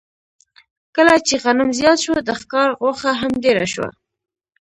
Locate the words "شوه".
3.73-3.89